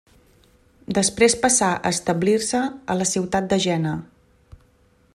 [0.97, 2.65] Després passà a establir-se
[2.95, 3.97] a la ciutat de Jena.